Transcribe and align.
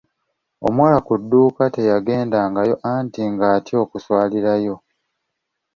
Omuwala 0.67 0.99
ku 1.07 1.13
dduuka 1.21 1.63
teyagendayo 1.75 2.75
anti 2.93 3.21
nga 3.31 3.45
atya 3.55 3.75
okuswalirayo. 3.83 4.75